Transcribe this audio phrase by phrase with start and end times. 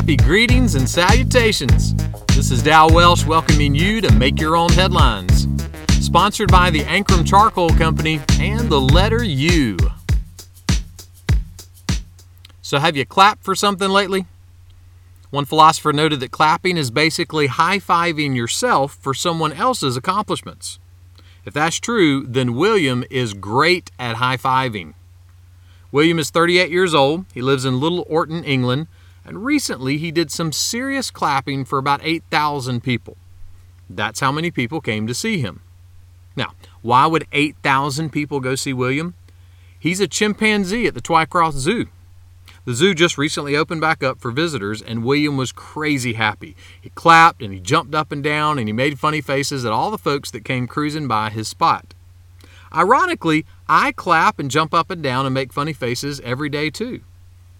[0.00, 1.94] Happy greetings and salutations.
[2.28, 5.46] This is Dal Welsh welcoming you to Make Your Own Headlines.
[5.90, 9.76] Sponsored by the Ankrum Charcoal Company and the letter U.
[12.62, 14.24] So, have you clapped for something lately?
[15.28, 20.78] One philosopher noted that clapping is basically high fiving yourself for someone else's accomplishments.
[21.44, 24.94] If that's true, then William is great at high fiving.
[25.92, 27.26] William is 38 years old.
[27.34, 28.86] He lives in Little Orton, England,
[29.24, 33.16] and recently he did some serious clapping for about 8,000 people.
[33.88, 35.60] That's how many people came to see him.
[36.36, 36.52] Now,
[36.82, 39.14] why would 8,000 people go see William?
[39.78, 41.86] He's a chimpanzee at the Twycross Zoo.
[42.66, 46.54] The zoo just recently opened back up for visitors, and William was crazy happy.
[46.80, 49.90] He clapped and he jumped up and down and he made funny faces at all
[49.90, 51.94] the folks that came cruising by his spot.
[52.72, 57.00] Ironically, I clap and jump up and down and make funny faces every day too.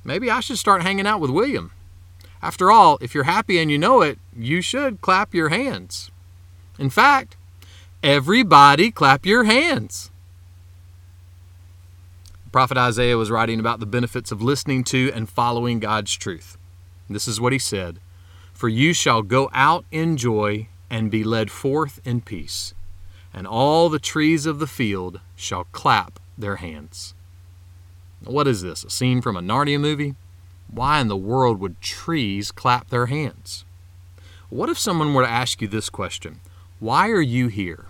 [0.05, 1.73] Maybe I should start hanging out with William.
[2.43, 6.11] After all, if you're happy and you know it, you should clap your hands.
[6.79, 7.37] In fact,
[8.03, 10.11] everybody clap your hands.
[12.51, 16.57] Prophet Isaiah was writing about the benefits of listening to and following God's truth.
[17.09, 18.01] This is what he said
[18.53, 22.75] For you shall go out in joy and be led forth in peace
[23.33, 27.15] and all the trees of the field shall clap their hands.
[28.25, 28.85] What is this?
[28.85, 30.15] A scene from a Narnia movie?
[30.71, 33.65] Why in the world would trees clap their hands?
[34.51, 36.41] What if someone were to ask you this question
[36.79, 37.87] Why are you here?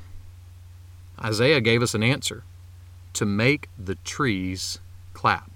[1.23, 2.45] Isaiah gave us an answer
[3.13, 4.79] to make the trees
[5.13, 5.51] clap.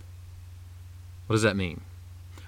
[1.27, 1.83] What does that mean?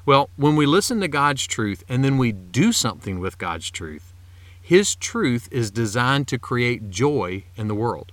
[0.04, 4.12] Well, when we listen to God's truth and then we do something with God's truth,
[4.60, 8.12] his truth is designed to create joy in the world.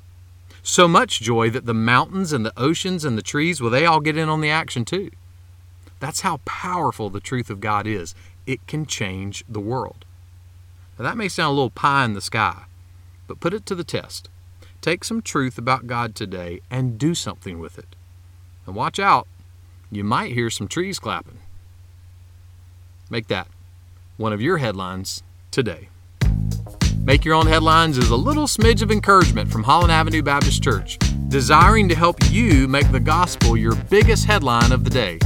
[0.66, 4.00] So much joy that the mountains and the oceans and the trees, well, they all
[4.00, 5.12] get in on the action too.
[6.00, 8.16] That's how powerful the truth of God is.
[8.48, 10.06] It can change the world.
[10.98, 12.64] Now, that may sound a little pie in the sky,
[13.28, 14.30] but put it to the test.
[14.80, 17.96] Take some truth about God today and do something with it.
[18.66, 19.28] And watch out,
[19.92, 21.40] you might hear some trees clapping.
[23.10, 23.48] Make that
[24.16, 25.90] one of your headlines today.
[27.06, 30.98] Make Your Own Headlines is a little smidge of encouragement from Holland Avenue Baptist Church,
[31.28, 35.20] desiring to help you make the gospel your biggest headline of the day.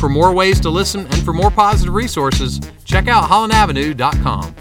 [0.00, 4.56] For more ways to listen and for more positive resources, check out hollandavenue.com.